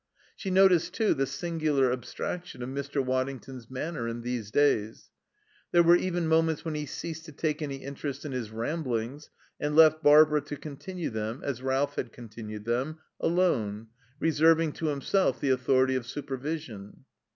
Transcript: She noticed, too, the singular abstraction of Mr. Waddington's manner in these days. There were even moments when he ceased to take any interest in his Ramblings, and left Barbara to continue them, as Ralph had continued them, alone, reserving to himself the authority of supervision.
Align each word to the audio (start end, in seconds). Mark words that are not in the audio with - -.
She 0.35 0.49
noticed, 0.49 0.95
too, 0.95 1.13
the 1.13 1.27
singular 1.27 1.91
abstraction 1.93 2.63
of 2.63 2.69
Mr. 2.69 3.05
Waddington's 3.05 3.69
manner 3.69 4.07
in 4.07 4.23
these 4.23 4.49
days. 4.49 5.11
There 5.71 5.83
were 5.83 5.95
even 5.95 6.25
moments 6.27 6.65
when 6.65 6.73
he 6.73 6.87
ceased 6.87 7.25
to 7.25 7.31
take 7.31 7.61
any 7.61 7.83
interest 7.83 8.25
in 8.25 8.31
his 8.31 8.49
Ramblings, 8.49 9.29
and 9.59 9.75
left 9.75 10.01
Barbara 10.01 10.41
to 10.45 10.57
continue 10.57 11.11
them, 11.11 11.41
as 11.43 11.61
Ralph 11.61 11.97
had 11.97 12.11
continued 12.11 12.65
them, 12.65 12.97
alone, 13.19 13.89
reserving 14.19 14.71
to 14.71 14.87
himself 14.87 15.39
the 15.39 15.51
authority 15.51 15.93
of 15.95 16.07
supervision. 16.07 17.05